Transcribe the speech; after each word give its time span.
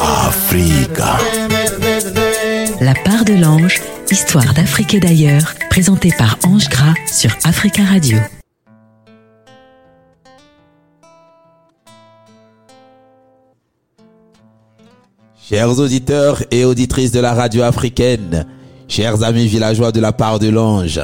Africa. 0.00 1.18
La 2.80 2.94
part 2.94 3.24
de 3.24 3.34
l'ange, 3.34 3.80
histoire 4.10 4.54
d'Afrique 4.54 4.94
et 4.94 5.00
d'ailleurs, 5.00 5.54
présentée 5.70 6.12
par 6.16 6.38
Ange 6.44 6.68
Gras 6.68 6.94
sur 7.06 7.36
Africa 7.44 7.82
Radio. 7.82 8.18
Chers 15.48 15.78
auditeurs 15.80 16.44
et 16.52 16.64
auditrices 16.64 17.10
de 17.10 17.20
la 17.20 17.34
radio 17.34 17.62
africaine, 17.62 18.46
chers 18.86 19.24
amis 19.24 19.48
villageois 19.48 19.90
de 19.90 20.00
la 20.00 20.12
part 20.12 20.38
de 20.38 20.48
l'ange, 20.48 21.00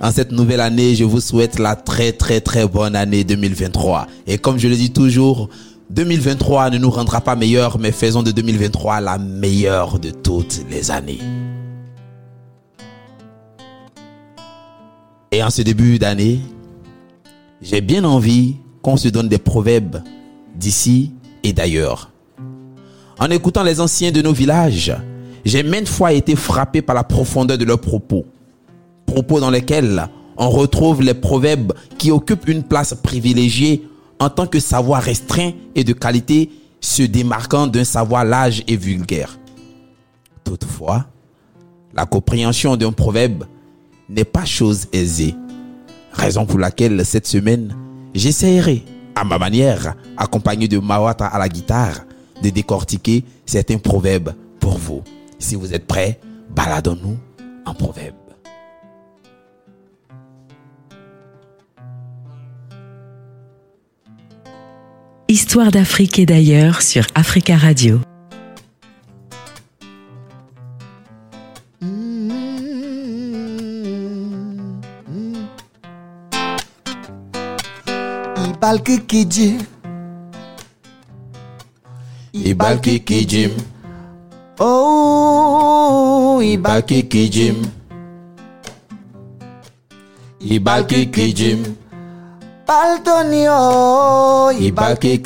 en 0.00 0.10
cette 0.10 0.32
nouvelle 0.32 0.60
année, 0.60 0.94
je 0.94 1.04
vous 1.04 1.20
souhaite 1.20 1.58
la 1.58 1.76
très 1.76 2.12
très 2.12 2.40
très 2.40 2.66
bonne 2.66 2.96
année 2.96 3.24
2023. 3.24 4.06
Et 4.26 4.38
comme 4.38 4.58
je 4.58 4.68
le 4.68 4.76
dis 4.76 4.92
toujours, 4.92 5.48
2023 5.90 6.70
ne 6.70 6.78
nous 6.78 6.90
rendra 6.90 7.20
pas 7.20 7.36
meilleurs, 7.36 7.78
mais 7.78 7.92
faisons 7.92 8.22
de 8.22 8.30
2023 8.30 9.00
la 9.00 9.18
meilleure 9.18 9.98
de 9.98 10.10
toutes 10.10 10.62
les 10.70 10.90
années. 10.90 11.20
Et 15.30 15.42
en 15.42 15.50
ce 15.50 15.62
début 15.62 15.98
d'année, 15.98 16.40
j'ai 17.60 17.80
bien 17.80 18.04
envie 18.04 18.56
qu'on 18.82 18.96
se 18.96 19.08
donne 19.08 19.28
des 19.28 19.38
proverbes 19.38 20.02
d'ici 20.54 21.12
et 21.42 21.52
d'ailleurs. 21.52 22.10
En 23.18 23.30
écoutant 23.30 23.62
les 23.62 23.80
anciens 23.80 24.12
de 24.12 24.22
nos 24.22 24.32
villages, 24.32 24.94
j'ai 25.44 25.62
maintes 25.62 25.88
fois 25.88 26.12
été 26.12 26.36
frappé 26.36 26.82
par 26.82 26.94
la 26.94 27.04
profondeur 27.04 27.58
de 27.58 27.64
leurs 27.64 27.80
propos. 27.80 28.24
Propos 29.06 29.40
dans 29.40 29.50
lesquels 29.50 30.08
on 30.36 30.50
retrouve 30.50 31.02
les 31.02 31.14
proverbes 31.14 31.72
qui 31.98 32.10
occupent 32.10 32.48
une 32.48 32.62
place 32.62 32.94
privilégiée 32.94 33.86
en 34.18 34.30
tant 34.30 34.46
que 34.46 34.60
savoir 34.60 35.02
restreint 35.02 35.52
et 35.74 35.84
de 35.84 35.92
qualité 35.92 36.50
se 36.80 37.02
démarquant 37.02 37.66
d'un 37.66 37.84
savoir 37.84 38.24
large 38.24 38.62
et 38.68 38.76
vulgaire. 38.76 39.38
Toutefois, 40.44 41.06
la 41.94 42.06
compréhension 42.06 42.76
d'un 42.76 42.92
proverbe 42.92 43.44
n'est 44.08 44.24
pas 44.24 44.44
chose 44.44 44.86
aisée. 44.92 45.34
Raison 46.12 46.46
pour 46.46 46.58
laquelle 46.58 47.04
cette 47.04 47.26
semaine, 47.26 47.74
j'essaierai, 48.14 48.84
à 49.14 49.24
ma 49.24 49.38
manière, 49.38 49.94
accompagné 50.16 50.68
de 50.68 50.78
Mawata 50.78 51.26
à 51.26 51.38
la 51.38 51.48
guitare, 51.48 52.00
de 52.42 52.50
décortiquer 52.50 53.24
certains 53.46 53.78
proverbes 53.78 54.34
pour 54.60 54.76
vous. 54.76 55.02
Si 55.38 55.54
vous 55.54 55.72
êtes 55.72 55.86
prêts, 55.86 56.20
baladons-nous 56.54 57.16
en 57.64 57.74
proverbes. 57.74 58.23
Histoire 65.34 65.72
d'Afrique 65.72 66.20
et 66.20 66.26
d'ailleurs 66.26 66.80
sur 66.80 67.08
Africa 67.16 67.56
Radio. 67.56 67.98
Ibalki 78.46 79.00
Kiji. 79.08 79.58
Ibalki 82.32 83.00
Kijim, 83.00 83.50
Oh, 84.60 86.40
Ibalki 86.40 87.02
Ibalki 87.02 87.08
Kijim, 87.08 87.56
Ibalki 90.40 91.10
Kijim, 91.10 91.74
Baltonio. 92.66 94.50
Baltonio. 94.72 95.20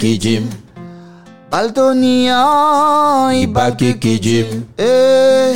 Eh. 4.76 5.54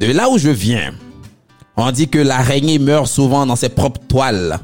De 0.00 0.12
là 0.12 0.30
où 0.30 0.38
je 0.38 0.48
viens, 0.48 0.94
on 1.76 1.92
dit 1.92 2.08
que 2.08 2.18
l'araignée 2.18 2.78
meurt 2.78 3.06
souvent 3.06 3.44
dans 3.44 3.56
ses 3.56 3.68
propres 3.68 4.00
toiles. 4.08 4.58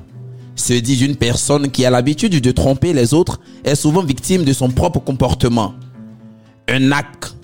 Se 0.54 0.72
dit 0.72 0.96
d'une 0.96 1.16
personne 1.16 1.70
qui 1.70 1.84
a 1.84 1.90
l'habitude 1.90 2.40
de 2.40 2.50
tromper 2.50 2.94
les 2.94 3.12
autres 3.12 3.38
est 3.64 3.74
souvent 3.74 4.02
victime 4.02 4.44
de 4.44 4.54
son 4.54 4.70
propre 4.70 5.00
comportement. 5.00 5.74
Un 6.68 6.90
acte 6.90 7.36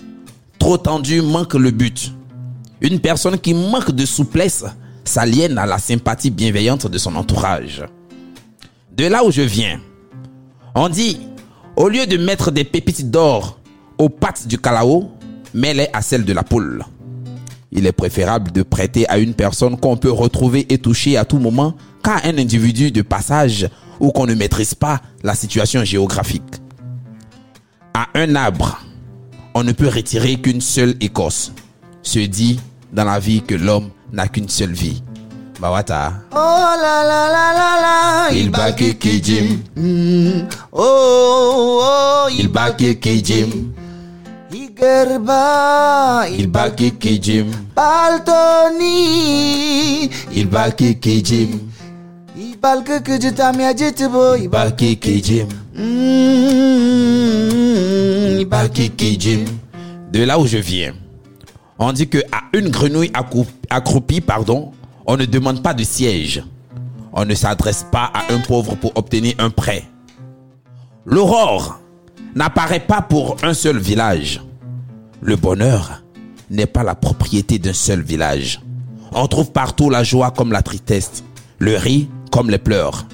trop 0.57 0.77
tendu 0.77 1.21
manque 1.21 1.53
le 1.53 1.69
but. 1.69 2.11
Une 2.81 2.99
personne 2.99 3.37
qui 3.37 3.53
manque 3.53 3.91
de 3.91 4.05
souplesse 4.05 4.65
s'aliène 5.03 5.57
à 5.57 5.65
la 5.65 5.77
sympathie 5.77 6.31
bienveillante 6.31 6.87
de 6.87 6.97
son 6.97 7.15
entourage. 7.15 7.83
De 8.95 9.05
là 9.05 9.23
où 9.23 9.31
je 9.31 9.41
viens, 9.41 9.79
on 10.75 10.89
dit, 10.89 11.19
au 11.75 11.89
lieu 11.89 12.05
de 12.05 12.17
mettre 12.17 12.51
des 12.51 12.63
pépites 12.63 13.09
d'or 13.09 13.59
aux 13.97 14.09
pattes 14.09 14.47
du 14.47 14.57
calao, 14.57 15.11
mets-les 15.53 15.87
à 15.93 16.01
celles 16.01 16.25
de 16.25 16.33
la 16.33 16.43
poule. 16.43 16.85
Il 17.71 17.87
est 17.87 17.91
préférable 17.91 18.51
de 18.51 18.61
prêter 18.61 19.09
à 19.09 19.17
une 19.17 19.33
personne 19.33 19.79
qu'on 19.79 19.97
peut 19.97 20.11
retrouver 20.11 20.71
et 20.71 20.77
toucher 20.77 21.17
à 21.17 21.25
tout 21.25 21.39
moment 21.39 21.75
qu'à 22.03 22.21
un 22.23 22.37
individu 22.37 22.91
de 22.91 23.01
passage 23.01 23.67
ou 23.99 24.11
qu'on 24.11 24.27
ne 24.27 24.35
maîtrise 24.35 24.75
pas 24.75 25.01
la 25.23 25.33
situation 25.33 25.83
géographique. 25.83 26.43
À 27.95 28.07
un 28.15 28.35
arbre, 28.35 28.79
on 29.55 29.63
ne 29.63 29.71
peut 29.71 29.87
retirer 29.87 30.35
qu'une 30.35 30.61
seule 30.61 30.95
écorce. 30.99 31.51
Se 32.03 32.19
dit 32.19 32.59
dans 32.93 33.03
la 33.05 33.19
vie 33.19 33.41
que 33.41 33.55
l'homme 33.55 33.89
n'a 34.11 34.27
qu'une 34.27 34.49
seule 34.49 34.73
vie. 34.73 35.01
Bawata. 35.59 36.13
Oh 36.31 36.75
la 36.81 37.03
la 37.03 37.27
la 37.35 37.53
la 37.59 37.81
la. 37.81 38.29
Il 38.31 38.49
baki 38.51 38.95
kijim, 38.97 39.59
Mm. 39.75 40.47
Oh 40.71 41.81
oh. 41.83 42.27
il 42.37 42.47
baki 42.49 42.95
kijim, 42.99 43.71
Igerba. 44.51 46.25
il 46.29 46.47
baki 46.47 46.91
kijim, 46.91 47.51
Baltoni. 47.75 48.93
il 50.35 50.47
baki 50.47 50.95
kijim, 50.99 51.59
Ibalki 52.35 53.01
Kiji 53.03 53.31
tamia 53.33 53.73
jitibo. 53.73 54.35
il 54.35 54.49
baki 54.49 54.95
kijim. 54.97 55.47
Mm. 57.03 58.39
Ibaki 58.41 58.89
Kijim. 58.89 59.45
De 60.11 60.23
là 60.25 60.37
où 60.39 60.45
je 60.47 60.57
viens, 60.57 60.93
on 61.79 61.91
dit 61.93 62.07
que 62.07 62.19
à 62.31 62.43
une 62.57 62.69
grenouille 62.69 63.11
accrou- 63.13 63.47
accroupie, 63.69 64.21
pardon, 64.21 64.71
on 65.05 65.17
ne 65.17 65.25
demande 65.25 65.61
pas 65.61 65.73
de 65.73 65.83
siège. 65.83 66.43
On 67.13 67.25
ne 67.25 67.35
s'adresse 67.35 67.85
pas 67.91 68.11
à 68.13 68.33
un 68.33 68.39
pauvre 68.39 68.75
pour 68.75 68.91
obtenir 68.95 69.35
un 69.39 69.49
prêt. 69.49 69.83
L'aurore 71.05 71.79
n'apparaît 72.35 72.79
pas 72.79 73.01
pour 73.01 73.37
un 73.43 73.53
seul 73.53 73.77
village. 73.77 74.41
Le 75.21 75.35
bonheur 75.35 76.03
n'est 76.49 76.65
pas 76.65 76.83
la 76.83 76.95
propriété 76.95 77.59
d'un 77.59 77.73
seul 77.73 78.01
village. 78.01 78.61
On 79.11 79.27
trouve 79.27 79.51
partout 79.51 79.89
la 79.89 80.03
joie 80.03 80.31
comme 80.31 80.51
la 80.51 80.61
tristesse, 80.63 81.23
le 81.59 81.77
rire 81.77 82.07
comme 82.31 82.49
les 82.49 82.57
pleurs. 82.57 83.05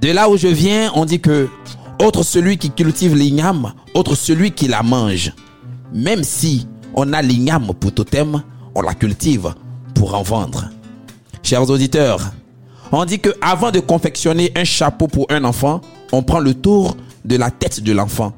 De 0.00 0.10
là 0.10 0.30
où 0.30 0.36
je 0.36 0.48
viens, 0.48 0.90
on 0.94 1.04
dit 1.04 1.20
que 1.20 1.48
autre 2.02 2.22
celui 2.22 2.56
qui 2.56 2.70
cultive 2.70 3.14
l'igname, 3.14 3.72
autre 3.94 4.14
celui 4.14 4.52
qui 4.52 4.68
la 4.68 4.82
mange. 4.82 5.32
Même 5.92 6.22
si 6.22 6.66
on 6.94 7.12
a 7.12 7.22
l'igname 7.22 7.72
pour 7.78 7.92
totem, 7.92 8.42
on 8.74 8.82
la 8.82 8.94
cultive 8.94 9.54
pour 9.94 10.14
en 10.14 10.22
vendre. 10.22 10.70
Chers 11.42 11.68
auditeurs, 11.70 12.32
on 12.92 13.04
dit 13.04 13.20
que 13.20 13.30
avant 13.40 13.70
de 13.70 13.80
confectionner 13.80 14.52
un 14.56 14.64
chapeau 14.64 15.06
pour 15.06 15.26
un 15.30 15.44
enfant, 15.44 15.80
on 16.12 16.22
prend 16.22 16.40
le 16.40 16.54
tour 16.54 16.96
de 17.24 17.36
la 17.36 17.50
tête 17.50 17.82
de 17.82 17.92
l'enfant. 17.92 18.32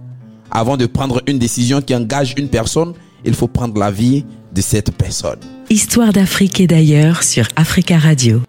Avant 0.50 0.76
de 0.76 0.86
prendre 0.86 1.22
une 1.26 1.38
décision 1.38 1.80
qui 1.80 1.94
engage 1.94 2.34
une 2.36 2.48
personne, 2.48 2.94
il 3.24 3.34
faut 3.34 3.48
prendre 3.48 3.78
la 3.78 3.90
vie 3.90 4.24
de 4.52 4.60
cette 4.60 4.90
personne. 4.92 5.38
Histoire 5.68 6.12
d'Afrique 6.12 6.60
et 6.60 6.66
d'ailleurs 6.66 7.22
sur 7.22 7.46
Africa 7.56 7.98
Radio. 7.98 8.42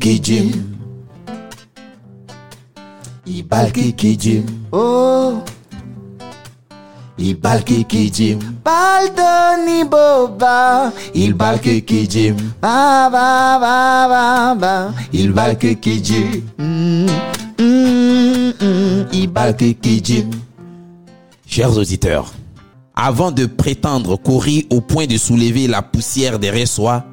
Kijim, 0.00 0.71
Ibalki 3.26 3.92
Kijim, 3.92 4.44
Oh. 4.72 5.42
Ibalki 7.18 7.84
Kijim, 7.84 8.38
Baltoni 8.64 9.84
boba. 9.84 10.92
Ibalki 11.14 11.82
Kijim, 11.82 12.36
Ba 12.60 13.08
ba 13.10 13.58
ba 13.60 14.08
ba 14.08 14.54
ba. 14.58 14.94
Ibalki 15.12 15.76
Kijim, 15.76 16.42
Mm, 16.58 17.06
mm, 17.58 18.52
mm. 18.60 19.06
Ibalki 19.12 19.74
Kijim. 19.74 20.30
Chers 21.46 21.76
auditeurs, 21.78 22.32
avant 22.96 23.30
de 23.30 23.46
prétendre 23.46 24.16
courir 24.16 24.64
au 24.70 24.80
point 24.80 25.06
de 25.06 25.16
soulever 25.16 25.68
la 25.68 25.82
poussière 25.82 26.38
derrière 26.40 26.66
soi, 26.66 27.04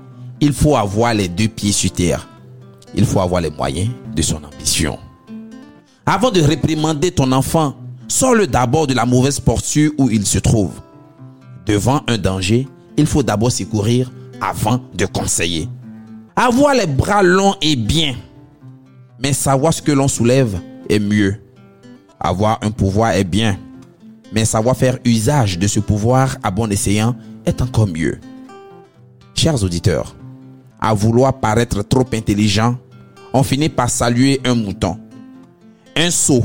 il 0.41 0.53
faut 0.53 0.75
avoir 0.75 1.13
les 1.13 1.27
deux 1.27 1.49
pieds 1.49 1.73
sur 1.73 1.91
terre. 1.91 2.27
Il 2.95 3.05
faut 3.05 3.19
avoir 3.19 3.41
les 3.41 3.51
moyens 3.51 3.89
de 4.15 4.21
son 4.23 4.37
ambition. 4.43 4.97
Avant 6.11 6.31
de 6.31 6.41
réprimander 6.41 7.11
ton 7.11 7.31
enfant, 7.31 7.75
sors-le 8.07 8.47
d'abord 8.47 8.87
de 8.87 8.95
la 8.95 9.05
mauvaise 9.05 9.39
posture 9.39 9.91
où 9.99 10.09
il 10.09 10.25
se 10.25 10.39
trouve. 10.39 10.71
Devant 11.67 12.01
un 12.07 12.17
danger, 12.17 12.67
il 12.97 13.05
faut 13.05 13.21
d'abord 13.21 13.51
secourir 13.51 14.11
avant 14.41 14.81
de 14.95 15.05
conseiller. 15.05 15.69
Avoir 16.35 16.73
les 16.73 16.87
bras 16.87 17.21
longs 17.21 17.53
est 17.61 17.75
bien, 17.75 18.15
mais 19.19 19.33
savoir 19.33 19.71
ce 19.71 19.83
que 19.83 19.91
l'on 19.91 20.07
soulève 20.07 20.59
est 20.89 20.97
mieux. 20.97 21.35
Avoir 22.19 22.57
un 22.63 22.71
pouvoir 22.71 23.11
est 23.11 23.23
bien, 23.23 23.59
mais 24.33 24.45
savoir 24.45 24.75
faire 24.75 24.97
usage 25.05 25.59
de 25.59 25.67
ce 25.67 25.79
pouvoir 25.79 26.37
à 26.41 26.49
bon 26.49 26.71
escient 26.71 27.15
est 27.45 27.61
encore 27.61 27.85
mieux. 27.85 28.19
Chers 29.35 29.63
auditeurs, 29.63 30.15
à 30.81 30.91
vouloir 30.95 31.39
paraître 31.39 31.83
trop 31.83 32.05
intelligent, 32.11 32.79
on 33.31 33.43
finit 33.43 33.69
par 33.69 33.91
saluer 33.91 34.41
un 34.43 34.55
mouton. 34.55 34.97
Un 35.95 36.11
sot, 36.11 36.43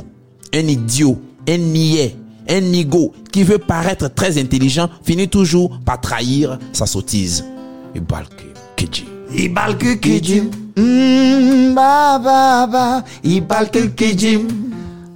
un 0.53 0.67
idiot, 0.67 1.19
un 1.49 1.59
niais, 1.59 2.17
un 2.49 2.61
nigo 2.61 3.13
qui 3.33 3.43
veut 3.45 3.59
paraître 3.59 4.09
très 4.13 4.39
intelligent 4.39 4.89
finit 5.03 5.29
toujours 5.29 5.79
par 5.85 6.01
trahir 6.01 6.59
sa 6.73 6.87
sottise. 6.87 7.45
Ibalke 7.95 8.47
Kiji. 8.77 9.07
Ibalke 9.33 9.99
Kijim. 10.01 10.51
Mm, 10.77 11.75
ba 11.75 12.19
ba 12.19 12.67
ba. 12.67 13.05
Ibalke 13.23 13.95
Kijim. 13.95 14.49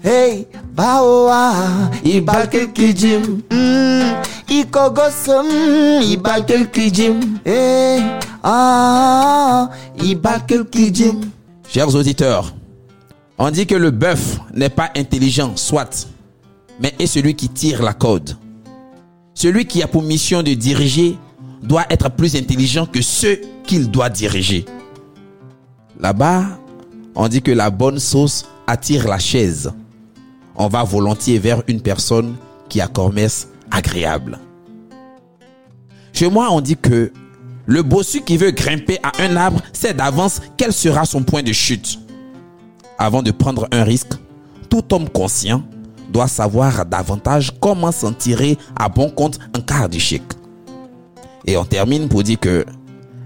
Hey, 0.02 0.46
baoa. 0.75 1.90
Ibalke 2.04 2.72
Kijim. 2.72 3.42
Mm, 3.50 4.14
ikogosum. 4.48 5.46
Ibalke 6.02 6.66
Kijim. 6.72 7.38
Hey, 7.44 8.02
ah. 8.42 9.69
Ibalke 10.02 10.64
Kijim. 10.70 11.30
Chers 11.69 11.94
auditeurs, 11.94 12.54
on 13.38 13.50
dit 13.50 13.67
que 13.67 13.75
le 13.75 13.90
bœuf 13.90 14.38
n'est 14.52 14.69
pas 14.69 14.90
intelligent, 14.96 15.56
soit, 15.56 16.08
mais 16.81 16.94
est 16.99 17.06
celui 17.06 17.35
qui 17.35 17.49
tire 17.49 17.82
la 17.82 17.94
corde. 17.94 18.37
Celui 19.35 19.67
qui 19.67 19.82
a 19.82 19.87
pour 19.87 20.02
mission 20.02 20.43
de 20.43 20.55
diriger 20.55 21.17
doit 21.62 21.85
être 21.90 22.11
plus 22.11 22.35
intelligent 22.35 22.87
que 22.87 23.00
ceux 23.00 23.40
qu'il 23.64 23.90
doit 23.90 24.11
diriger. 24.11 24.64
Là-bas, 26.00 26.44
on 27.14 27.29
dit 27.29 27.43
que 27.43 27.52
la 27.52 27.70
bonne 27.70 27.99
sauce 27.99 28.46
attire 28.67 29.06
la 29.06 29.19
chaise. 29.19 29.73
On 30.56 30.69
va 30.69 30.82
volontiers 30.82 31.38
vers 31.38 31.62
une 31.69 31.81
personne 31.81 32.37
qui 32.69 32.81
a 32.81 32.88
commerce 32.88 33.49
agréable. 33.70 34.38
Chez 36.12 36.29
moi, 36.29 36.49
on 36.50 36.61
dit 36.61 36.76
que 36.76 37.12
le 37.67 37.82
bossu 37.82 38.23
qui 38.23 38.37
veut 38.37 38.50
grimper 38.50 38.99
à 39.02 39.23
un 39.23 39.37
arbre 39.37 39.61
sait 39.73 39.94
d'avance 39.94 40.40
quel 40.56 40.73
sera 40.73 41.05
son 41.05 41.23
point 41.23 41.43
de 41.43 41.52
chute. 41.52 41.99
Avant 42.98 43.22
de 43.22 43.30
prendre 43.30 43.68
un 43.70 43.84
risque, 43.84 44.12
tout 44.68 44.92
homme 44.92 45.08
conscient 45.08 45.62
doit 46.12 46.26
savoir 46.26 46.84
davantage 46.84 47.52
comment 47.60 47.92
s'en 47.92 48.12
tirer 48.12 48.58
à 48.76 48.88
bon 48.88 49.08
compte 49.08 49.38
en 49.56 49.60
cas 49.60 49.86
d'échec. 49.86 50.22
Et 51.46 51.56
on 51.56 51.64
termine 51.64 52.08
pour 52.08 52.24
dire 52.24 52.40
que 52.40 52.66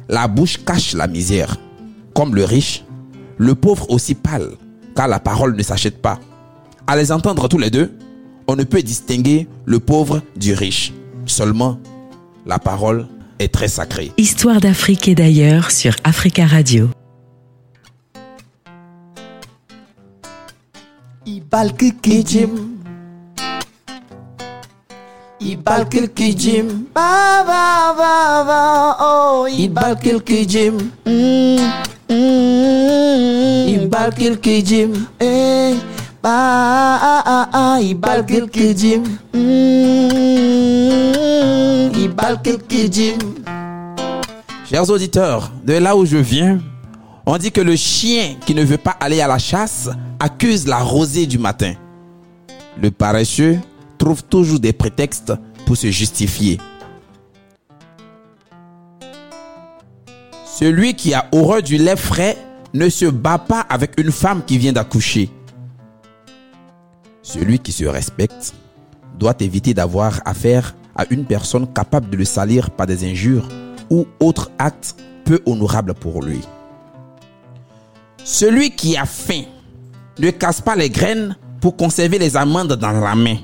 la 0.09 0.29
bouche 0.29 0.59
cache 0.65 0.93
la 0.93 1.07
misère. 1.07 1.57
Comme 2.15 2.35
le 2.35 2.45
riche, 2.45 2.85
le 3.39 3.55
pauvre 3.55 3.91
aussi 3.91 4.15
pâle, 4.15 4.51
car 4.95 5.09
la 5.09 5.19
parole 5.19 5.57
ne 5.57 5.63
s'achète 5.63 6.03
pas. 6.03 6.21
À 6.87 6.95
les 6.97 7.11
entendre 7.11 7.49
tous 7.49 7.59
les 7.59 7.71
deux, 7.71 7.97
on 8.47 8.57
ne 8.57 8.65
peut 8.65 8.83
distinguer 8.83 9.49
le 9.65 9.81
pauvre 9.81 10.21
du 10.37 10.53
riche. 10.53 10.93
Seulement, 11.25 11.79
la 12.45 12.59
parole 12.59 13.07
est 13.39 13.53
très 13.53 13.69
sacrée. 13.69 14.13
Histoire 14.19 14.61
d'Afrique 14.61 15.09
et 15.09 15.15
d'ailleurs 15.15 15.71
sur 15.71 15.95
Africa 16.05 16.45
Radio. 16.47 16.91
Ibalke 21.53 21.91
Kijim. 22.01 22.81
Ibalke 25.39 26.09
Kijim. 26.15 26.87
Ba 26.95 27.45
ba 27.45 27.93
ba 27.93 28.43
ba. 28.49 28.97
Oh, 28.99 29.47
Ibalke 29.47 30.17
Kijim. 30.25 30.79
Mm, 31.05 31.61
mm, 32.09 33.69
Ibalke 33.69 34.37
Kijim. 34.41 35.07
Eh, 35.21 35.77
ba 36.23 36.33
ah 36.33 37.23
ah 37.27 37.49
ah. 37.53 37.81
Ibalke 37.83 38.49
Kijim. 38.49 39.03
Mm, 39.35 40.33
Kijim. 42.67 43.19
Chers 44.65 44.89
auditeurs, 44.89 45.53
de 45.63 45.75
là 45.75 45.95
où 45.95 46.07
je 46.07 46.17
viens, 46.17 46.61
on 47.27 47.39
dit 47.39 47.53
que 47.53 47.61
le 47.61 47.77
chien 47.77 48.37
qui 48.45 48.55
ne 48.55 48.65
veut 48.65 48.79
pas 48.79 48.97
aller 49.01 49.21
à 49.21 49.29
la 49.29 49.39
chasse 49.39 49.89
accuse 50.19 50.67
la 50.67 50.79
rosée 50.79 51.27
du 51.27 51.39
matin. 51.39 51.75
Le 52.81 52.91
paresseux 52.91 53.59
trouve 53.99 54.25
toujours 54.25 54.59
des 54.59 54.73
prétextes 54.73 55.33
pour 55.67 55.77
se 55.77 55.91
justifier. 55.91 56.59
Celui 60.45 60.95
qui 60.95 61.15
a 61.15 61.27
horreur 61.33 61.63
du 61.63 61.77
lait 61.77 61.97
frais 61.97 62.37
ne 62.75 62.89
se 62.89 63.07
bat 63.07 63.39
pas 63.39 63.61
avec 63.61 63.99
une 63.99 64.13
femme 64.13 64.43
qui 64.45 64.59
vient 64.59 64.73
d'accoucher. 64.73 65.31
Celui 67.23 67.59
qui 67.59 67.73
se 67.73 67.85
respecte 67.85 68.55
doit 69.19 69.35
éviter 69.41 69.75
d'avoir 69.75 70.21
affaire 70.25 70.75
à 70.97 71.05
une 71.11 71.25
personne 71.25 71.73
capable 71.73 72.11
de 72.11 72.17
le 72.17 72.25
salir 72.25 72.71
par 72.71 72.87
des 72.87 73.09
injures 73.09 73.49
ou 73.91 74.07
autres 74.21 74.51
actes 74.59 74.97
peu 75.25 75.41
honorables 75.47 75.95
pour 75.95 76.23
lui. 76.23 76.41
Celui 78.25 78.71
qui 78.71 78.97
a 78.97 79.05
faim 79.05 79.43
ne 80.19 80.31
casse 80.31 80.61
pas 80.61 80.77
les 80.77 80.91
graines 80.91 81.37
pour 81.61 81.77
conserver 81.77 82.19
les 82.19 82.37
amandes 82.37 82.75
dans 82.75 82.93
la 82.93 83.15
main. 83.15 83.37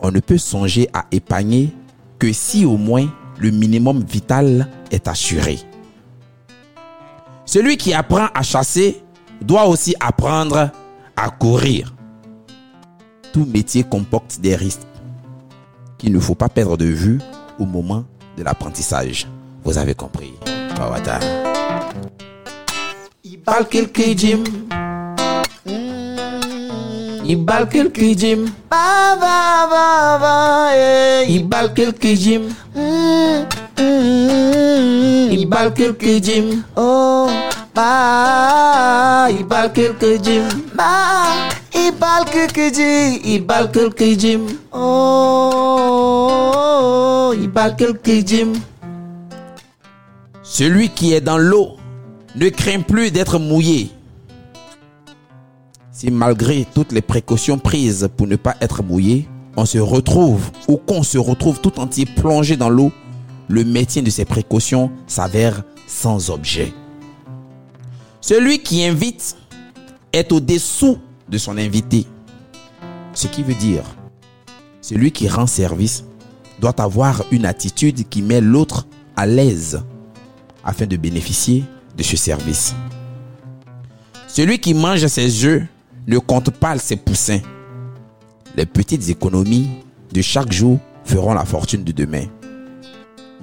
On 0.00 0.10
ne 0.10 0.20
peut 0.20 0.38
songer 0.38 0.88
à 0.92 1.04
épargner 1.10 1.72
que 2.18 2.32
si 2.32 2.64
au 2.64 2.76
moins 2.76 3.08
le 3.38 3.50
minimum 3.50 4.04
vital 4.04 4.68
est 4.90 5.06
assuré. 5.08 5.58
Celui 7.44 7.76
qui 7.76 7.94
apprend 7.94 8.26
à 8.34 8.42
chasser 8.42 9.02
doit 9.40 9.66
aussi 9.66 9.94
apprendre 10.00 10.70
à 11.16 11.30
courir. 11.30 11.94
Tout 13.32 13.44
métier 13.44 13.84
comporte 13.84 14.40
des 14.40 14.56
risques 14.56 14.80
qu'il 15.96 16.12
ne 16.12 16.20
faut 16.20 16.34
pas 16.34 16.48
perdre 16.48 16.76
de 16.76 16.86
vue 16.86 17.20
au 17.58 17.66
moment 17.66 18.04
de 18.36 18.42
l'apprentissage. 18.42 19.26
Vous 19.64 19.78
avez 19.78 19.94
compris. 19.94 20.32
Ibalke 23.24 23.86
Kijim. 23.92 24.44
Ibalke 27.26 27.90
Kijim. 27.92 28.46
Ba 28.70 29.16
ba 29.20 29.66
ba 29.70 30.18
ba. 30.22 30.34
Eh, 30.72 31.26
Ibalke 31.36 31.92
Kijim. 31.98 32.54
Ibalke 35.34 35.92
Kijim. 35.98 36.64
Oh, 36.76 37.28
ba. 37.74 39.28
Ibalke 39.30 39.94
Kijim. 39.98 40.44
Ba. 40.78 40.92
Ibalke 41.74 42.46
Kijim. 42.54 43.20
Ibalke 43.24 43.90
Kijim. 43.98 44.46
Oh, 44.72 44.84
Ibalke 47.34 47.92
Kijim. 48.02 48.52
Celui 50.42 50.88
qui 50.88 51.12
est 51.14 51.20
dans 51.20 51.36
l'eau 51.38 51.77
ne 52.38 52.48
craint 52.50 52.80
plus 52.80 53.10
d'être 53.10 53.40
mouillé. 53.40 53.90
Si 55.90 56.08
malgré 56.12 56.64
toutes 56.72 56.92
les 56.92 57.02
précautions 57.02 57.58
prises 57.58 58.08
pour 58.16 58.28
ne 58.28 58.36
pas 58.36 58.54
être 58.60 58.84
mouillé, 58.84 59.28
on 59.56 59.64
se 59.64 59.78
retrouve 59.78 60.48
ou 60.68 60.76
qu'on 60.76 61.02
se 61.02 61.18
retrouve 61.18 61.60
tout 61.60 61.80
entier 61.80 62.06
plongé 62.06 62.56
dans 62.56 62.70
l'eau, 62.70 62.92
le 63.48 63.64
maintien 63.64 64.02
de 64.02 64.10
ces 64.10 64.24
précautions 64.24 64.92
s'avère 65.08 65.64
sans 65.88 66.30
objet. 66.30 66.72
Celui 68.20 68.60
qui 68.60 68.84
invite 68.84 69.36
est 70.12 70.30
au-dessous 70.30 70.98
de 71.28 71.38
son 71.38 71.58
invité. 71.58 72.06
Ce 73.14 73.26
qui 73.26 73.42
veut 73.42 73.54
dire, 73.54 73.82
celui 74.80 75.10
qui 75.10 75.28
rend 75.28 75.48
service 75.48 76.04
doit 76.60 76.80
avoir 76.80 77.24
une 77.32 77.46
attitude 77.46 78.08
qui 78.08 78.22
met 78.22 78.40
l'autre 78.40 78.86
à 79.16 79.26
l'aise 79.26 79.82
afin 80.62 80.86
de 80.86 80.96
bénéficier 80.96 81.64
de 81.98 82.02
ce 82.02 82.16
service. 82.16 82.74
Celui 84.28 84.58
qui 84.58 84.72
mange 84.72 85.06
ses 85.06 85.44
œufs 85.44 85.64
ne 86.06 86.18
compte 86.18 86.50
pas 86.50 86.78
ses 86.78 86.96
poussins. 86.96 87.40
Les 88.56 88.66
petites 88.66 89.08
économies 89.08 89.68
de 90.12 90.22
chaque 90.22 90.52
jour 90.52 90.78
feront 91.04 91.34
la 91.34 91.44
fortune 91.44 91.84
de 91.84 91.92
demain. 91.92 92.26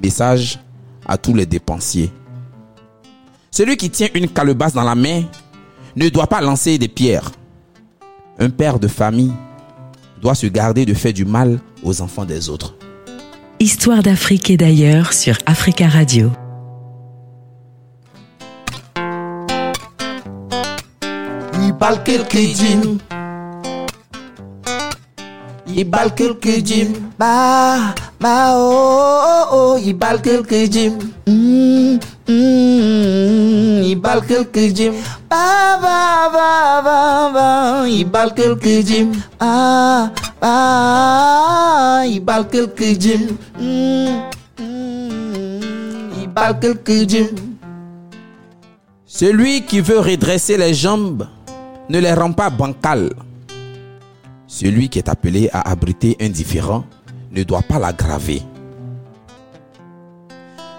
Message 0.02 0.60
à 1.06 1.18
tous 1.18 1.34
les 1.34 1.46
dépensiers. 1.46 2.12
Celui 3.52 3.78
qui 3.78 3.90
tient 3.90 4.08
une 4.14 4.28
calebasse 4.28 4.74
dans 4.74 4.84
la 4.84 4.96
main 4.96 5.24
ne 5.96 6.10
doit 6.10 6.28
pas 6.28 6.42
lancer 6.42 6.78
des 6.78 6.88
pierres. 6.88 7.32
Un 8.40 8.50
père 8.50 8.80
de 8.80 8.88
famille 8.88 9.32
doit 10.22 10.36
se 10.36 10.48
garder 10.48 10.86
de 10.86 10.94
faire 10.94 11.14
du 11.14 11.26
mal 11.26 11.60
aux 11.84 12.02
enfants 12.02 12.26
des 12.26 12.50
autres. 12.50 12.76
Histoire 13.60 14.04
d'Afrique 14.04 14.50
et 14.50 14.58
d'ailleurs 14.58 15.14
sur 15.14 15.38
Africa 15.46 15.88
Radio. 15.88 16.32
Ibalke 21.76 22.24
Kijim. 22.30 23.00
ibal 25.76 26.14
quelques 26.16 26.64
jim. 26.64 26.94
Ba, 27.20 27.94
ba, 28.20 28.56
oh, 28.56 29.20
oh, 29.28 29.46
oh, 29.52 29.78
ibal 29.78 30.22
quelques 30.22 30.72
jim. 30.72 30.94
Mm, 31.28 32.00
mm, 32.28 33.84
ibal 33.92 34.22
quelques 34.26 34.74
jim. 34.74 34.94
Ba, 35.30 35.78
ba, 35.82 36.30
ba, 36.32 36.82
ba, 36.82 37.00
ba, 37.34 37.48
ibal 37.88 38.34
quelques 38.34 38.86
jim. 38.88 39.12
Ah, 39.40 40.12
jim. 47.08 47.36
Celui 49.06 49.62
qui 49.64 49.80
veut 49.80 50.00
redresser 50.00 50.58
les 50.58 50.74
jambes 50.74 51.28
ne 51.90 52.00
les 52.00 52.14
rend 52.14 52.34
pas 52.34 52.50
bancales. 52.50 53.14
Celui 54.48 54.90
qui 54.90 55.00
est 55.00 55.10
appelé 55.10 55.50
à 55.52 55.70
abriter 55.70 56.16
un 56.20 56.30
différent 56.30 56.86
ne 57.32 57.44
doit 57.44 57.62
pas 57.62 57.80
l'aggraver. 57.80 58.42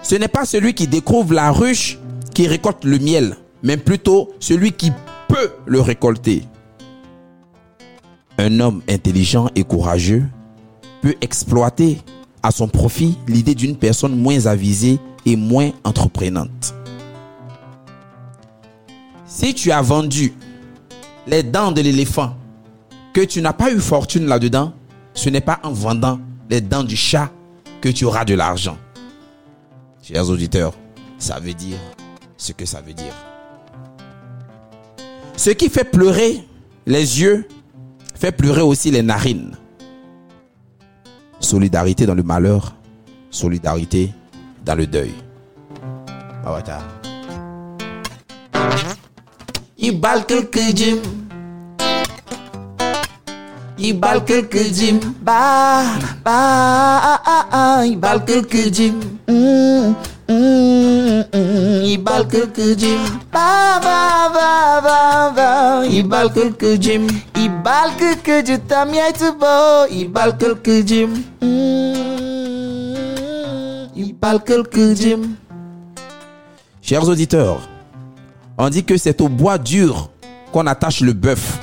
Ce 0.01 0.15
n'est 0.15 0.27
pas 0.27 0.45
celui 0.45 0.73
qui 0.73 0.87
découvre 0.87 1.33
la 1.33 1.51
ruche 1.51 1.99
qui 2.33 2.47
récolte 2.47 2.85
le 2.85 2.97
miel, 2.97 3.35
mais 3.63 3.77
plutôt 3.77 4.31
celui 4.39 4.71
qui 4.71 4.91
peut 5.27 5.51
le 5.65 5.81
récolter. 5.81 6.43
Un 8.37 8.59
homme 8.59 8.81
intelligent 8.87 9.49
et 9.55 9.63
courageux 9.63 10.23
peut 11.01 11.15
exploiter 11.21 11.97
à 12.43 12.51
son 12.51 12.67
profit 12.67 13.17
l'idée 13.27 13.55
d'une 13.55 13.75
personne 13.75 14.15
moins 14.15 14.45
avisée 14.45 14.99
et 15.25 15.35
moins 15.35 15.71
entreprenante. 15.83 16.73
Si 19.25 19.53
tu 19.53 19.71
as 19.71 19.81
vendu 19.81 20.33
les 21.27 21.43
dents 21.43 21.71
de 21.71 21.81
l'éléphant, 21.81 22.35
que 23.13 23.21
tu 23.21 23.41
n'as 23.41 23.53
pas 23.53 23.71
eu 23.71 23.79
fortune 23.79 24.25
là-dedans, 24.25 24.73
ce 25.13 25.29
n'est 25.29 25.41
pas 25.41 25.59
en 25.63 25.71
vendant 25.71 26.19
les 26.49 26.61
dents 26.61 26.83
du 26.83 26.95
chat 26.95 27.29
que 27.81 27.89
tu 27.89 28.05
auras 28.05 28.25
de 28.25 28.33
l'argent. 28.33 28.77
Chers 30.01 30.29
auditeurs, 30.29 30.73
ça 31.17 31.39
veut 31.39 31.53
dire 31.53 31.77
ce 32.37 32.53
que 32.53 32.65
ça 32.65 32.81
veut 32.81 32.93
dire. 32.93 33.13
Ce 35.35 35.49
qui 35.49 35.69
fait 35.69 35.83
pleurer 35.83 36.43
les 36.85 37.21
yeux 37.21 37.47
fait 38.15 38.31
pleurer 38.31 38.61
aussi 38.61 38.89
les 38.89 39.03
narines. 39.03 39.55
Solidarité 41.39 42.05
dans 42.05 42.15
le 42.15 42.23
malheur, 42.23 42.75
solidarité 43.29 44.11
dans 44.65 44.75
le 44.75 44.87
deuil. 44.87 45.13
Awata. 49.79 49.85
Ibal 49.85 50.25
quelques 50.25 50.75
jim. 50.75 51.01
Ibal 53.77 54.23
quelques 54.25 54.73
jim. 54.73 54.99
Ba, 55.21 55.83
ba. 56.23 57.83
Ibal 57.85 58.25
quelques 58.25 58.73
jim. 58.73 58.95
Mm. 59.27 59.93
Ibal 61.85 62.27
quelques 62.27 62.77
jim. 62.77 62.99
Ba, 63.31 63.79
ba, 63.81 64.29
ba, 64.33 64.81
ba, 64.81 65.31
ba. 65.35 65.85
Ibal 65.85 66.31
quelques 66.33 66.81
jim. 66.81 67.07
Ibal 67.35 67.91
quelques 67.97 68.45
jim. 68.45 68.61
Tu 70.67 70.83
jim. 70.87 71.09
Mm, 71.41 71.47
Ibal 73.95 74.43
quelques 74.43 74.95
jim. 74.95 75.35
Chers 76.81 77.07
auditeurs, 77.09 77.59
on 78.57 78.69
dit 78.69 78.83
que 78.83 78.97
c'est 78.97 79.21
au 79.21 79.29
bois 79.29 79.57
dur 79.57 80.09
qu'on 80.51 80.65
attache 80.65 81.01
le 81.01 81.13
bœuf. 81.13 81.59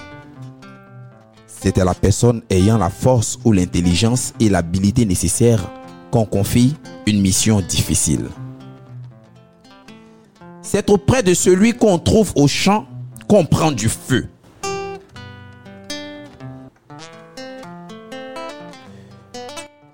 C'est 1.46 1.78
à 1.78 1.84
la 1.84 1.94
personne 1.94 2.42
ayant 2.50 2.78
la 2.78 2.90
force 2.90 3.38
ou 3.44 3.52
l'intelligence 3.52 4.32
et 4.38 4.48
l'habilité 4.48 5.04
nécessaires 5.04 5.70
qu'on 6.10 6.24
confie 6.24 6.74
une 7.06 7.20
mission 7.20 7.60
difficile. 7.60 8.26
C'est 10.62 10.88
auprès 10.90 11.22
de 11.22 11.34
celui 11.34 11.72
qu'on 11.72 11.98
trouve 11.98 12.32
au 12.36 12.46
champ 12.46 12.86
qu'on 13.28 13.44
prend 13.44 13.72
du 13.72 13.88
feu. 13.88 14.28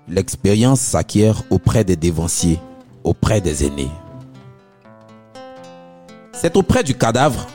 L'expérience 0.07 0.81
s'acquiert 0.81 1.41
auprès 1.49 1.85
des 1.85 1.95
dévanciers, 1.95 2.59
auprès 3.03 3.39
des 3.39 3.65
aînés. 3.65 3.89
C'est 6.41 6.57
auprès 6.57 6.83
du 6.83 6.95
cadavre 6.95 7.45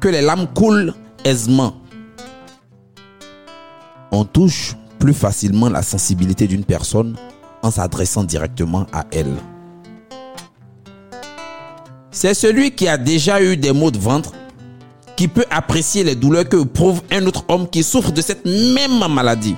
que 0.00 0.08
les 0.08 0.20
lames 0.20 0.48
coulent 0.52 0.94
aisément. 1.24 1.74
On 4.10 4.24
touche 4.24 4.74
plus 4.98 5.14
facilement 5.14 5.68
la 5.68 5.80
sensibilité 5.80 6.48
d'une 6.48 6.64
personne 6.64 7.14
en 7.62 7.70
s'adressant 7.70 8.24
directement 8.24 8.84
à 8.92 9.04
elle. 9.12 9.36
C'est 12.10 12.34
celui 12.34 12.72
qui 12.72 12.88
a 12.88 12.98
déjà 12.98 13.40
eu 13.40 13.56
des 13.56 13.70
maux 13.70 13.92
de 13.92 13.98
ventre 13.98 14.32
qui 15.14 15.28
peut 15.28 15.46
apprécier 15.48 16.02
les 16.02 16.16
douleurs 16.16 16.48
que 16.48 16.60
éprouve 16.60 17.02
un 17.12 17.24
autre 17.26 17.44
homme 17.46 17.68
qui 17.68 17.84
souffre 17.84 18.10
de 18.10 18.22
cette 18.22 18.44
même 18.44 19.06
maladie. 19.08 19.54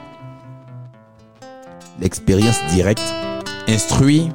L'expérience 1.98 2.60
directe 2.70 3.14
instruit 3.66 4.28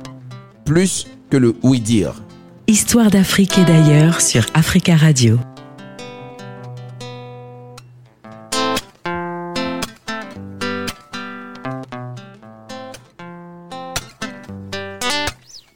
plus 0.66 1.06
que 1.30 1.38
le 1.38 1.56
oui-dire. 1.62 2.16
Histoire 2.68 3.10
d'Afrique 3.10 3.58
et 3.58 3.66
d'ailleurs 3.66 4.22
sur 4.22 4.46
Africa 4.54 4.96
Radio. 4.96 5.38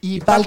Ibal. 0.02 0.44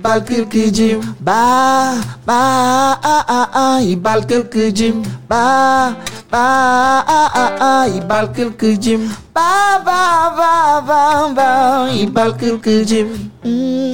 Ibal 0.00 0.24
quelques 0.24 0.72
jim. 0.72 1.00
Ba, 1.20 1.92
ba, 2.24 2.96
ah, 3.04 3.20
ah, 3.28 3.48
ah. 3.52 3.76
Ibal 3.84 4.24
quelques 4.24 4.72
jim. 4.72 5.04
Ba, 5.28 5.92
ba, 6.32 7.04
ah, 7.04 7.28
ah, 7.36 7.52
ah. 7.60 7.84
Ibal 7.84 8.32
quelques 8.32 8.80
jim. 8.80 9.12
Ba, 9.36 9.76
ba, 9.84 10.32
ba, 10.32 10.80
ba, 10.80 11.28
ba. 11.36 11.92
Ibal 11.92 12.32
quelques 12.40 12.88
jim. 12.88 13.12
Mm. 13.44 13.92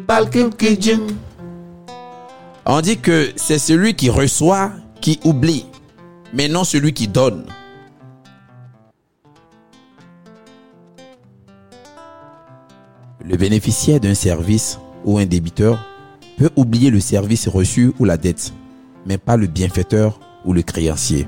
Ibal 0.00 0.30
quelques 0.32 0.80
jim. 0.80 1.04
On 2.64 2.80
dit 2.80 2.96
que 2.96 3.32
c'est 3.36 3.58
celui 3.58 3.92
qui 3.92 4.08
reçoit 4.08 4.72
qui 5.02 5.20
oublie, 5.24 5.66
mais 6.32 6.48
non 6.48 6.64
celui 6.64 6.94
qui 6.94 7.06
donne. 7.06 7.44
Le 13.26 13.38
bénéficiaire 13.38 14.00
d'un 14.00 14.14
service 14.14 14.78
ou 15.06 15.16
un 15.16 15.24
débiteur 15.24 15.78
peut 16.36 16.50
oublier 16.56 16.90
le 16.90 17.00
service 17.00 17.48
reçu 17.48 17.92
ou 17.98 18.04
la 18.04 18.18
dette, 18.18 18.52
mais 19.06 19.16
pas 19.16 19.38
le 19.38 19.46
bienfaiteur 19.46 20.20
ou 20.44 20.52
le 20.52 20.60
créancier. 20.60 21.26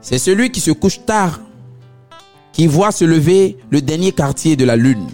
C'est 0.00 0.18
celui 0.18 0.50
qui 0.50 0.60
se 0.60 0.70
couche 0.70 1.04
tard, 1.04 1.40
qui 2.52 2.66
voit 2.66 2.92
se 2.92 3.04
lever 3.04 3.58
le 3.68 3.82
dernier 3.82 4.12
quartier 4.12 4.56
de 4.56 4.64
la 4.64 4.76
lune. 4.76 5.08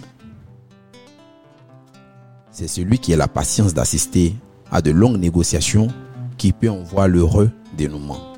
C'est 2.51 2.69
celui 2.69 2.97
qui 2.97 3.13
a 3.13 3.17
la 3.17 3.27
patience 3.27 3.73
d'assister 3.73 4.33
à 4.71 4.81
de 4.81 4.91
longues 4.91 5.19
négociations 5.19 5.89
qui 6.37 6.53
peut 6.53 6.69
en 6.69 6.81
voir 6.81 7.09
l'heureux 7.09 7.51
dénouement. 7.77 8.36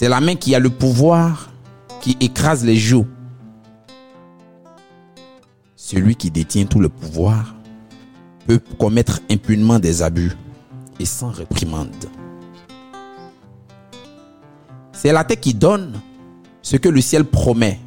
C'est 0.00 0.08
la 0.08 0.22
main 0.22 0.34
qui 0.34 0.54
a 0.54 0.58
le 0.58 0.70
pouvoir 0.70 1.50
qui 2.00 2.16
écrase 2.20 2.64
les 2.64 2.76
joues. 2.76 3.06
Celui 5.76 6.16
qui 6.16 6.30
détient 6.30 6.64
tout 6.64 6.80
le 6.80 6.88
pouvoir 6.88 7.54
peut 8.46 8.62
commettre 8.78 9.20
impunément 9.30 9.78
des 9.78 10.00
abus 10.00 10.32
et 10.98 11.04
sans 11.04 11.28
réprimande. 11.28 12.06
C'est 14.92 15.12
la 15.12 15.22
tête 15.22 15.42
qui 15.42 15.52
donne 15.52 16.00
ce 16.62 16.78
que 16.78 16.88
le 16.88 17.02
ciel 17.02 17.26
promet. 17.26 17.78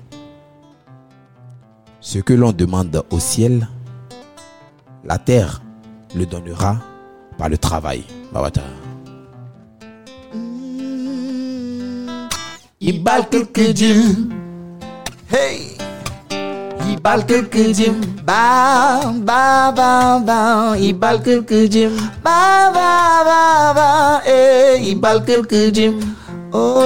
Ce 2.00 2.20
que 2.20 2.34
l'on 2.34 2.52
demande 2.52 3.04
au 3.10 3.18
ciel, 3.18 3.68
la 5.04 5.18
terre 5.18 5.64
le 6.14 6.28
donnera 6.28 6.78
par 7.40 7.50
le 7.50 7.58
travail. 7.58 8.04
Babata. 12.84 12.92
Ibal 12.92 13.30
quelques 13.30 13.76
jim. 13.76 14.30
Hey. 15.32 15.78
Ibal 16.92 17.26
quelques 17.26 17.74
jim. 17.76 17.96
Ba, 18.26 19.14
ba, 19.24 19.72
ba, 19.72 20.20
ba. 20.20 20.76
Ibal 20.78 21.22
quelques 21.24 21.72
jim. 21.72 21.92
Ba, 22.24 22.72
ba, 22.74 23.24
ba, 23.24 23.74
ba. 23.74 24.22
Hey. 24.26 24.92
Ibal 24.92 25.24
quelques 25.26 25.74
jim. 25.74 25.96
Oh, 26.56 26.86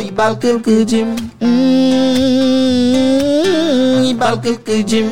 il 0.00 0.12
parle 0.12 0.38
quelques 0.38 0.86
Jim. 0.88 1.16
Mm, 1.40 1.46
il 4.04 4.16
parle 4.16 4.40
quelques 4.40 4.86
Jim. 4.86 5.08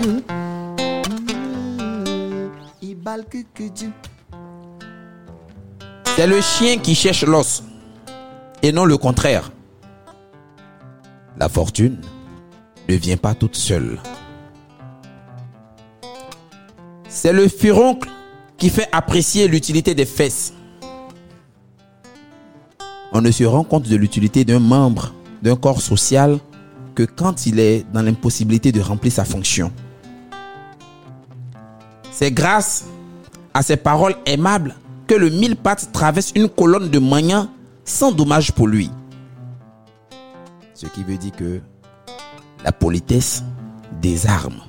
Il 2.80 2.96
parle 2.98 3.24
quelques 3.28 3.72
Jim. 3.74 3.90
C'est 6.14 6.28
le 6.28 6.40
chien 6.40 6.78
qui 6.78 6.94
cherche 6.94 7.24
l'os 7.24 7.64
et 8.64 8.72
non 8.72 8.86
le 8.86 8.96
contraire. 8.96 9.52
La 11.36 11.50
fortune 11.50 11.98
ne 12.88 12.94
vient 12.94 13.18
pas 13.18 13.34
toute 13.34 13.56
seule. 13.56 14.00
C'est 17.06 17.34
le 17.34 17.46
furoncle 17.48 18.08
qui 18.56 18.70
fait 18.70 18.88
apprécier 18.90 19.48
l'utilité 19.48 19.94
des 19.94 20.06
fesses. 20.06 20.54
On 23.12 23.20
ne 23.20 23.30
se 23.30 23.44
rend 23.44 23.64
compte 23.64 23.86
de 23.86 23.96
l'utilité 23.96 24.46
d'un 24.46 24.60
membre 24.60 25.12
d'un 25.42 25.56
corps 25.56 25.82
social 25.82 26.38
que 26.94 27.02
quand 27.02 27.44
il 27.44 27.60
est 27.60 27.84
dans 27.92 28.00
l'impossibilité 28.00 28.72
de 28.72 28.80
remplir 28.80 29.12
sa 29.12 29.26
fonction. 29.26 29.70
C'est 32.12 32.30
grâce 32.30 32.86
à 33.52 33.62
ces 33.62 33.76
paroles 33.76 34.16
aimables 34.24 34.74
que 35.06 35.14
le 35.14 35.28
mille 35.28 35.56
pattes 35.56 35.90
traverse 35.92 36.32
une 36.34 36.48
colonne 36.48 36.88
de 36.88 36.98
maniant 36.98 37.50
sans 37.84 38.12
dommage 38.12 38.52
pour 38.52 38.66
lui. 38.66 38.90
Ce 40.74 40.86
qui 40.86 41.02
veut 41.04 41.16
dire 41.16 41.32
que 41.32 41.60
la 42.64 42.72
politesse 42.72 43.44
désarme. 44.00 44.60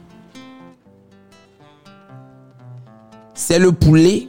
C'est 3.34 3.60
le 3.60 3.72
poulet 3.72 4.28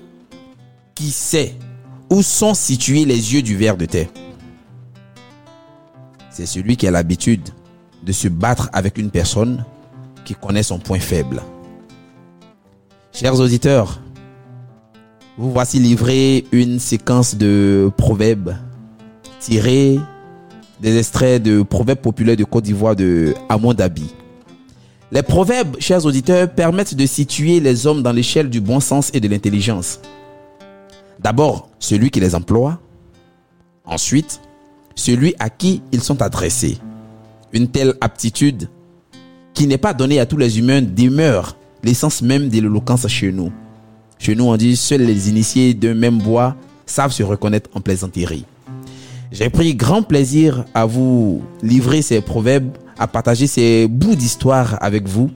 qui 0.94 1.10
sait 1.10 1.54
où 2.10 2.22
sont 2.22 2.54
situés 2.54 3.04
les 3.04 3.34
yeux 3.34 3.42
du 3.42 3.56
ver 3.56 3.76
de 3.76 3.86
terre. 3.86 4.08
C'est 6.30 6.46
celui 6.46 6.76
qui 6.76 6.86
a 6.86 6.90
l'habitude 6.90 7.48
de 8.04 8.12
se 8.12 8.28
battre 8.28 8.68
avec 8.72 8.98
une 8.98 9.10
personne 9.10 9.64
qui 10.24 10.34
connaît 10.34 10.62
son 10.62 10.78
point 10.78 11.00
faible. 11.00 11.42
Chers 13.12 13.40
auditeurs, 13.40 14.00
vous 15.38 15.50
voici 15.50 15.78
livré 15.78 16.44
une 16.52 16.78
séquence 16.78 17.34
de 17.34 17.90
proverbes 17.96 18.56
tirés 19.40 19.98
des 20.80 20.98
extraits 20.98 21.42
de 21.42 21.62
proverbes 21.62 22.00
populaires 22.00 22.36
de 22.36 22.44
Côte 22.44 22.64
d'Ivoire 22.64 22.96
de 22.96 23.34
Amon 23.48 23.72
Dabi. 23.74 24.10
Les 25.12 25.22
proverbes, 25.22 25.76
chers 25.78 26.04
auditeurs, 26.04 26.50
permettent 26.50 26.94
de 26.94 27.06
situer 27.06 27.60
les 27.60 27.86
hommes 27.86 28.02
dans 28.02 28.12
l'échelle 28.12 28.50
du 28.50 28.60
bon 28.60 28.80
sens 28.80 29.10
et 29.14 29.20
de 29.20 29.28
l'intelligence. 29.28 30.00
D'abord, 31.20 31.68
celui 31.78 32.10
qui 32.10 32.20
les 32.20 32.34
emploie. 32.34 32.80
Ensuite, 33.84 34.40
celui 34.94 35.34
à 35.38 35.48
qui 35.48 35.82
ils 35.92 36.02
sont 36.02 36.20
adressés. 36.22 36.78
Une 37.52 37.68
telle 37.68 37.94
aptitude 38.00 38.68
qui 39.54 39.66
n'est 39.66 39.78
pas 39.78 39.94
donnée 39.94 40.18
à 40.18 40.26
tous 40.26 40.36
les 40.36 40.58
humains 40.58 40.82
demeure 40.82 41.56
l'essence 41.82 42.20
même 42.20 42.48
de 42.48 42.54
l'éloquence 42.54 43.06
chez 43.06 43.30
nous. 43.30 43.52
Chez 44.18 44.34
nous, 44.34 44.44
on 44.44 44.56
dit 44.56 44.76
seuls 44.76 45.02
les 45.02 45.30
initiés 45.30 45.72
d'un 45.72 45.94
même 45.94 46.18
bois 46.18 46.56
savent 46.84 47.12
se 47.12 47.22
reconnaître 47.22 47.70
en 47.74 47.80
plaisanterie. 47.80 48.44
J'ai 49.32 49.50
pris 49.50 49.74
grand 49.74 50.02
plaisir 50.02 50.64
à 50.74 50.86
vous 50.86 51.42
livrer 51.62 52.02
ces 52.02 52.20
proverbes, 52.20 52.70
à 52.98 53.06
partager 53.06 53.46
ces 53.46 53.88
bouts 53.88 54.14
d'histoire 54.14 54.78
avec 54.80 55.08
vous. 55.08 55.30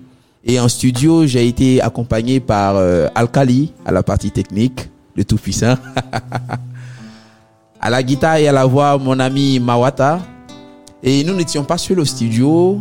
Et 0.44 0.58
en 0.60 0.68
studio, 0.68 1.26
j'ai 1.26 1.46
été 1.46 1.82
accompagné 1.82 2.40
par 2.40 2.76
euh, 2.76 3.08
Alkali 3.14 3.72
à 3.84 3.92
la 3.92 4.02
partie 4.02 4.30
technique, 4.30 4.88
le 5.16 5.24
tout-puissant. 5.24 5.74
à 7.80 7.90
la 7.90 8.02
guitare 8.02 8.36
et 8.36 8.48
à 8.48 8.52
la 8.52 8.64
voix, 8.64 8.96
mon 8.96 9.18
ami 9.18 9.58
Mawata. 9.58 10.20
Et 11.02 11.24
nous 11.24 11.34
n'étions 11.34 11.64
pas 11.64 11.76
seuls 11.76 12.00
au 12.00 12.04
studio. 12.04 12.80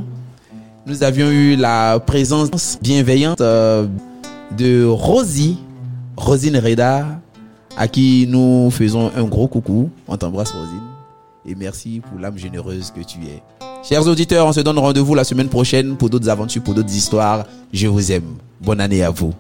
Nous 0.85 1.03
avions 1.03 1.29
eu 1.29 1.55
la 1.55 1.99
présence 1.99 2.79
bienveillante 2.81 3.41
euh, 3.41 3.87
de 4.57 4.85
Rosie, 4.85 5.57
Rosine 6.15 6.57
Reda, 6.57 7.19
à 7.77 7.87
qui 7.87 8.25
nous 8.29 8.69
faisons 8.71 9.11
un 9.15 9.23
gros 9.23 9.47
coucou. 9.47 9.89
On 10.07 10.15
t'embrasse, 10.15 10.51
Rosine. 10.51 10.98
Et 11.45 11.55
merci 11.55 12.01
pour 12.01 12.19
l'âme 12.19 12.37
généreuse 12.37 12.91
que 12.91 13.01
tu 13.01 13.19
es. 13.19 13.41
Chers 13.83 14.05
auditeurs, 14.07 14.45
on 14.45 14.53
se 14.53 14.59
donne 14.59 14.77
rendez-vous 14.77 15.15
la 15.15 15.23
semaine 15.23 15.47
prochaine 15.47 15.95
pour 15.95 16.09
d'autres 16.09 16.29
aventures, 16.29 16.63
pour 16.63 16.73
d'autres 16.73 16.93
histoires. 16.93 17.45
Je 17.71 17.87
vous 17.87 18.11
aime. 18.11 18.35
Bonne 18.59 18.81
année 18.81 19.03
à 19.03 19.09
vous. 19.09 19.33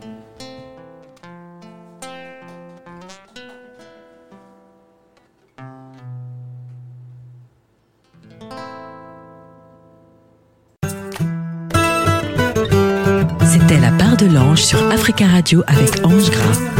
C'était 13.45 13.79
la 13.79 13.91
part 13.91 14.15
de 14.15 14.25
l'ange 14.25 14.63
sur 14.63 14.81
Africa 14.89 15.27
Radio 15.27 15.63
avec 15.67 16.05
Ange 16.05 16.31
Gras. 16.31 16.78